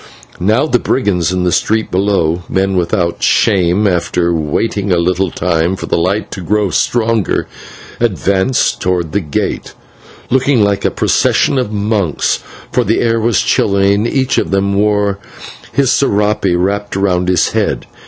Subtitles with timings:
[0.39, 5.75] Now, the brigands in the street below men without shame after waiting a little time
[5.75, 7.47] for the light to grow stronger,
[7.99, 9.75] advanced towards the gate,
[10.31, 12.39] looking like a procession of monks,
[12.71, 15.19] for the air was chilly and each of them wore
[15.71, 17.85] his /serape/ wrapped about his head.